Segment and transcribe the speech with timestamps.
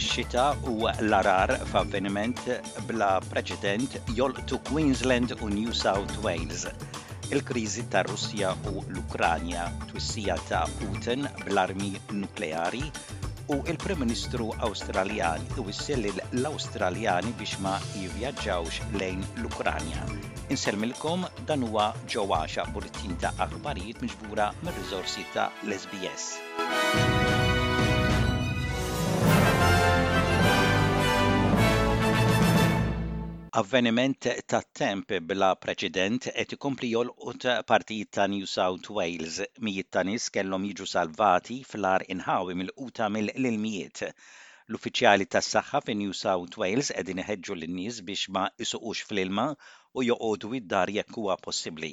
[0.00, 2.40] xita u l-arar f'avveniment
[2.88, 6.66] bla preċedent jolqtu Queensland u New South Wales.
[7.32, 12.84] il krizi ta' Russja u l-Ukranja, twissija ta' Putin bl-armi nukleari
[13.48, 20.02] u il prem Ministru Awstraljan iwissel l australjani biex ma jivvjaġġawx lejn l-Ukranja.
[20.54, 27.14] Inselmilkom dan huwa ġewwaxa bulletin ta' aħbarijiet miġbura mir-riżorsi ta' l-SBS.
[33.58, 39.38] avveniment ta' temp bla preċedent qed ikompli jolqot partijiet ta' New South Wales
[39.68, 44.02] mijiet ta' nies kellhom jiġu salvati fl-ar inħawi mil quta mill-ilmijiet.
[44.72, 49.46] L-uffiċjali tas-saħħa fi New South Wales qegħdin iħeġġu lin-nies biex ma isuqux fl-ilma
[49.96, 51.90] u joqogħdu id-dar jekk huwa possibbli.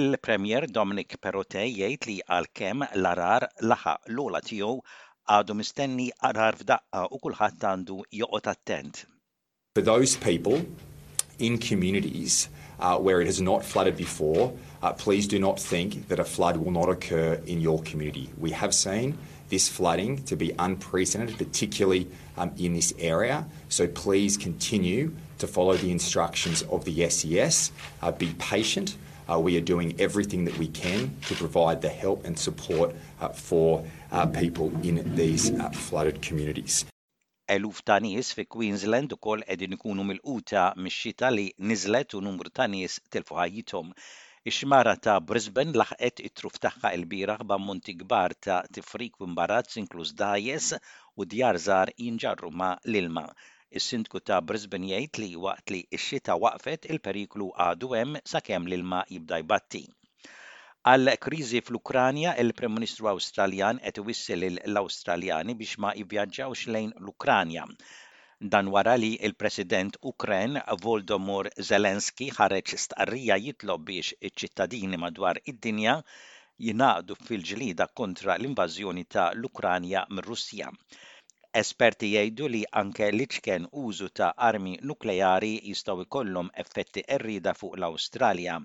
[0.00, 4.80] Il-Premier Dominic Perrottet jgħid li għalkemm l-arar laħaq l-ola tiegħu
[5.36, 9.06] għadu mistenni arar f'daqqa u kulħadd għandu joqgħod attent.
[9.76, 10.66] For those people
[11.38, 12.48] in communities
[12.80, 16.56] uh, where it has not flooded before, uh, please do not think that a flood
[16.56, 18.28] will not occur in your community.
[18.36, 19.16] We have seen
[19.48, 23.46] this flooding to be unprecedented, particularly um, in this area.
[23.68, 27.70] So please continue to follow the instructions of the SES.
[28.02, 28.96] Uh, be patient.
[29.32, 33.28] Uh, we are doing everything that we can to provide the help and support uh,
[33.28, 36.86] for uh, people in these uh, flooded communities.
[37.54, 42.66] eluf ta' nies fi Queensland ukoll qegħdin ikunu mill-quta mix-xita li niżlet u numru ta'
[42.74, 43.88] nies tilfu ħajjithom.
[44.50, 50.68] Ix-xmara ta' Brisbane laħqet it-truf tagħha l-bieraħ monti kbar ta' tifrik u imbarazz inkluż dajes
[51.18, 53.26] u djar żgħar jinġarru ma' l-ilma.
[53.80, 59.02] Is-sindku ta' Brisbane jgħid li waqt li ix xita waqfet il-periklu għadu hemm sakemm l-ilma
[59.10, 59.84] jibda jbatti
[60.90, 67.64] għal kriżi fl-Ukranja il-Prim Ministru Awstraljan qed iwissel l-Awstraljani biex ma jivvjaġġawx lejn l-Ukranja.
[68.54, 70.56] Dan wara li il-President Ukren
[70.86, 75.98] Voldomur Zelenski ħareġ stqarrija jitlob biex iċ-ċittadini madwar id-dinja
[76.68, 80.70] jinaqdu fil-ġlida kontra l-invażjoni ta' l-Ukranja mir-Russja.
[81.64, 87.76] Esperti jgħidu li anke li ċken użu ta' armi nukleari jistgħu jkollhom effetti errida fuq
[87.76, 88.56] l-Awstralja.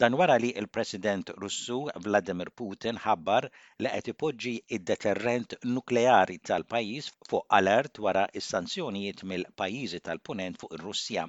[0.00, 3.46] Dan wara li il-President Russu Vladimir Putin ħabbar
[3.84, 11.26] li qed ipoġġi id-deterrent nukleari tal-pajjiż fuq alert wara is-sanzjonijiet mill-pajjiżi tal-punent fuq ir-Russja.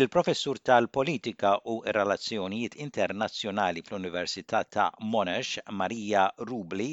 [0.00, 6.88] Il-professur tal-politika u relazzjonijiet internazzjonali fl-Università ta' Monash, Marija Rubli,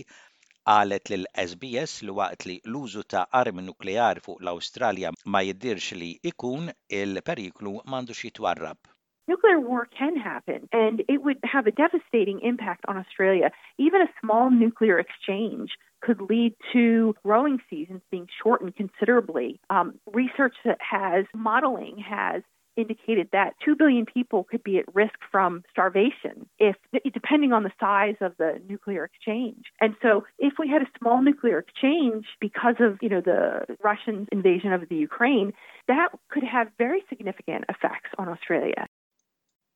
[0.75, 6.11] għalet lil sbs li waqt li l-użu ta' armi nukleari fuq l-Awstralja ma jiddirx li
[6.33, 6.72] ikun
[7.03, 8.91] il-periklu mandu xitwarrab.
[9.28, 13.50] nuclear war can happen and it would have a devastating impact on Australia.
[13.78, 19.59] Even a small nuclear exchange could lead to growing seasons being shortened considerably.
[19.69, 22.44] Um, research that has, modeling has
[22.75, 26.75] indicated that 2 billion people could be at risk from starvation if
[27.13, 29.66] depending on the size of the nuclear exchange.
[29.79, 34.28] And so if we had a small nuclear exchange because of, you know, the Russian
[34.31, 35.53] invasion of the Ukraine,
[35.88, 38.88] that could have very significant effects on Australia.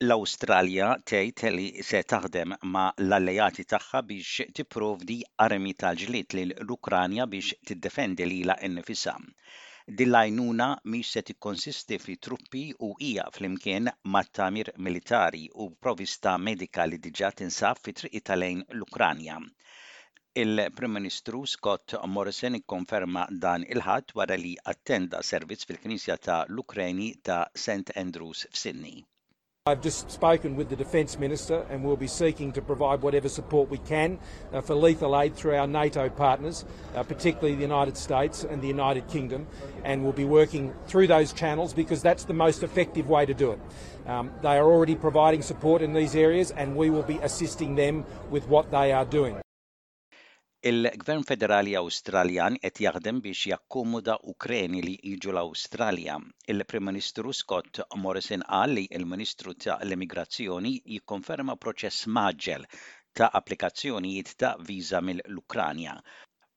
[0.05, 5.15] l-Awstralja tgħid li se taħdem ma' l-alleati tagħha biex tipprovdi
[5.45, 9.15] armi tal-ġlied lil l-Ukranja biex tiddefendi lilha innifisha.
[10.01, 16.85] Din l-għajnuna mhix se tikkonsisti fi truppi u hija flimkien mat-tamir militari u provista medika
[16.85, 19.39] li diġà tinsab fi triq tal-lejn l-Ukranja.
[20.45, 27.41] Il-Prim Ministru Scott Morrison ikkonferma dan il-ħadd wara li attenda servizz fil-Knisja ta' l-Ukreni ta'
[27.63, 27.97] St.
[28.05, 29.01] Andrews f'Sydney.
[29.67, 33.69] I've just spoken with the Defence Minister and we'll be seeking to provide whatever support
[33.69, 34.17] we can
[34.53, 36.63] uh, for lethal aid through our NATO partners,
[36.95, 39.45] uh, particularly the United States and the United Kingdom.
[39.83, 43.51] And we'll be working through those channels because that's the most effective way to do
[43.51, 43.59] it.
[44.09, 48.05] Um, they are already providing support in these areas and we will be assisting them
[48.29, 49.37] with what they are doing.
[50.67, 56.15] Il-Gvern Federali Awstraljan qed jaħdem biex jakkomoda Ukreni li jiġu l-Awstralja.
[56.53, 62.65] Il-Prim Ministru Scott Morrison qal li il-Ministru ta' l-Immigrazzjoni jikkonferma proċess maġġel
[63.21, 65.93] ta' applikazzjonijiet ta' viża mill-Ukranja.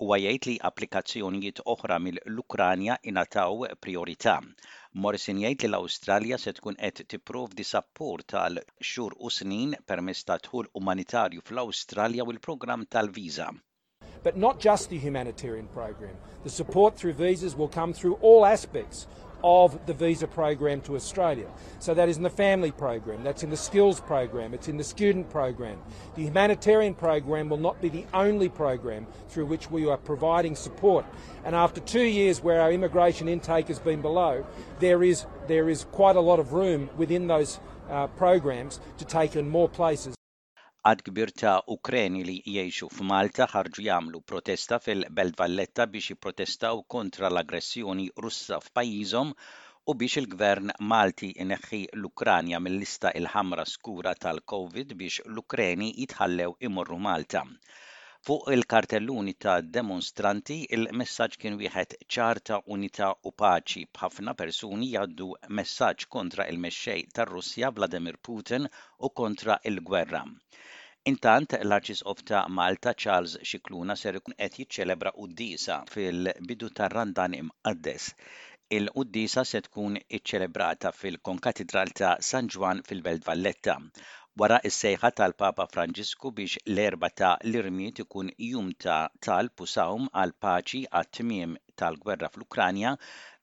[0.00, 4.38] Huwa jgħid li applikazzjonijiet oħra mill-Ukranja inataw priorità.
[5.06, 10.40] Morrison jgħid li l-Awstralja se tkun qed tipprovdi support tal xhur u snin permezz ta'
[10.48, 13.52] dħul umanitarju fl-Awstralja u l-programm tal-viża.
[14.22, 16.14] but not just the humanitarian program.
[16.44, 19.06] The support through visas will come through all aspects
[19.42, 21.46] of the visa program to Australia.
[21.78, 24.84] So that is in the family program, that's in the skills program, it's in the
[24.84, 25.78] student program.
[26.14, 31.06] The humanitarian program will not be the only program through which we are providing support.
[31.42, 34.46] And after two years where our immigration intake has been below,
[34.78, 39.36] there is, there is quite a lot of room within those uh, programs to take
[39.36, 40.14] in more places.
[40.88, 47.28] għad kbir ta' Ukreni li jiexu f'Malta ħarġu jagħmlu protesta fil-Belt Valletta biex jipprotestaw kontra
[47.30, 55.92] l-aggressjoni Russa f'pajjiżhom u biex il-gvern Malti ineħħi l-Ukranja mill-lista il-ħamra skura tal-Covid biex l-Ukreni
[56.02, 57.44] jitħallew imorru Malta.
[58.28, 65.28] Fuq il-kartelluni ta' demonstranti il-messaġġ kien wieħed ċarta unità u paċi b'ħafna persuni jgħaddu
[65.60, 68.68] messaġġ kontra il-mexxej tar-Russja Vladimir Putin
[69.08, 70.20] u kontra il-gwerra.
[71.14, 78.12] Intant, l-Arċisqof ta' Malta Charles Xikluna ser ikun qed jiċċelebra qudiesa fil-bidu tar-Randan imqaddes.
[78.80, 83.80] il qudisa se tkun iċċelebrata fil-Konkatedral ta' San Ġwan fil-Belt Valletta
[84.40, 88.94] wara is sejħa tal-Papa Franġisku biex l-erba ta' l-irmiet ikun jum ta'
[89.26, 91.52] tal-pusawm għal paċi għat-tmiem
[91.82, 92.92] tal-gwerra fl-Ukranja,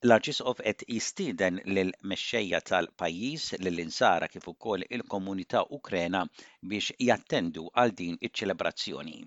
[0.07, 6.25] l-Arċisqof qed jistiden lil mexxejja tal-pajjiż lill-insara kif ukoll il-komunità Ukrena
[6.73, 9.21] biex jattendu għal din iċ-ċelebrazzjoni.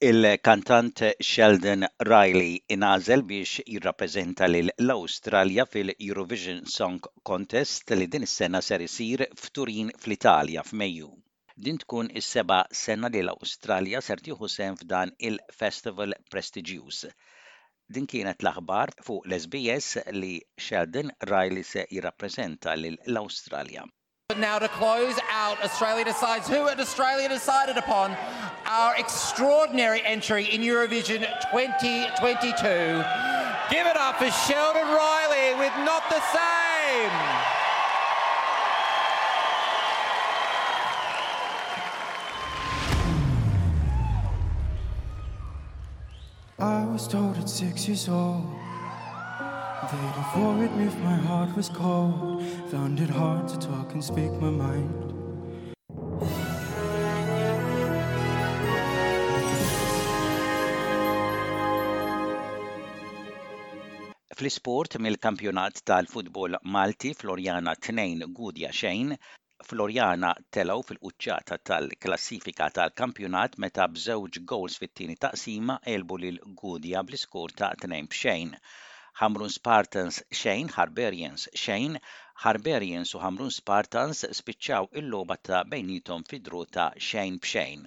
[0.00, 7.00] Il-kantant Sheldon Riley inazel biex jirrappreżenta l-Awstralja fil-Eurovision Song
[7.30, 11.10] Contest li din is-sena ser isir f'Turin fl-Italja f'Mejju.
[11.68, 17.02] Din tkun is-seba' sena li l australja ser tieħu sehem f'dan il-Festival Prestigious.
[17.90, 20.34] Din kienet l-aħbar fuq l-SBS li
[20.68, 23.88] Sheldon Riley se jirrappreżenta l-Awstralja.
[24.30, 28.14] But now to close out Australia Decides Who Australia Decided Upon,
[28.66, 31.20] our extraordinary entry in Eurovision
[31.50, 31.50] 2022.
[32.60, 37.10] Give it up for Sheldon Riley with Not the Same.
[46.58, 48.44] I was told at six years old
[49.82, 52.42] Waited for it if my heart was cold.
[52.70, 54.90] Found it hard to talk and speak my mind.
[64.36, 69.14] Fl-isport mill-kampjonat tal-futbol Malti Florjana 2 Gudja xejn,
[69.70, 77.72] Florjana telaw fil-quċċata tal-klassifika tal-kampjonat meta bżewġ gowls fit-tieni taqsima elbu lil Gudja bl-iskur ta'
[77.86, 78.54] 2 b'xejn.
[79.20, 81.96] Hamrun Spartans xejn, Harbarians xejn,
[82.44, 87.80] Harberians u Hamrun Spartans spiċċaw il-logħba ta' bejnietom fidru ta' xejn b'xejn.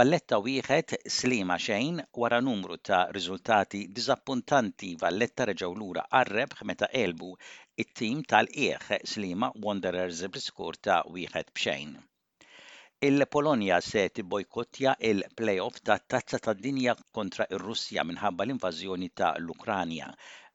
[0.00, 7.28] Valletta wieħed slima xejn wara numru ta' riżultati diżappuntanti Valletta reġgħu lura għarreb meta elbu
[7.84, 11.92] it-tim tal ieħ slima Wanderers bl ta' wieħed b'xejn
[13.06, 20.06] il-Polonja se tibbojkottja il-playoff ta' tazza ta' dinja kontra ir-Russja minħabba l-invażjoni ta' l-Ukranja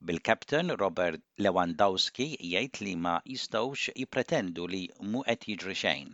[0.10, 6.08] bil-kapten Robert Lewandowski jgħid li ma jistgħux jipretendu li mu qed jiġri xejn.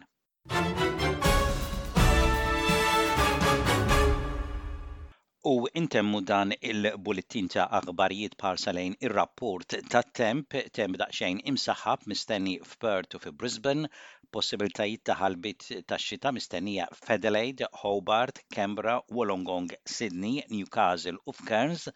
[5.48, 13.16] U intemmu dan il-bulletin ta' aħbarijiet parsalejn ir-rapport ta' temp temp daqxejn imsaħab mistenni f'Perth
[13.16, 13.90] u f'Brisbane, Brisbane,
[14.38, 21.88] possibiltajiet ta' ħalbit ta' xita mistennija f'Adelaide, Hobart, Canberra, Wollongong, Sydney, Newcastle u f'Cairns,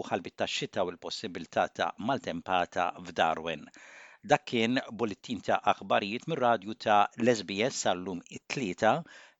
[0.00, 3.62] u ħalbit tax-xita u l-possibilità ta' maltempata f'Darwin.
[4.32, 6.96] Dak kien bulittin ta' aħbarijiet mir-radju ta'
[7.28, 8.90] Lesbies sal-lum it-tlieta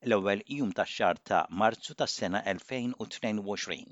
[0.08, 3.84] l-ewwel jum tax-xahar ta' Marzu tas-sena 2022.